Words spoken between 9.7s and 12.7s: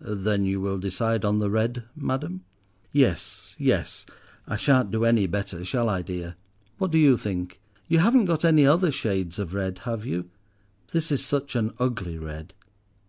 have you? This is such an ugly red."